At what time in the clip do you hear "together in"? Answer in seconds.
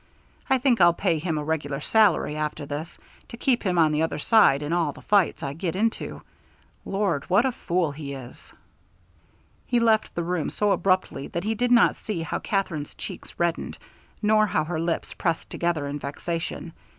15.51-15.99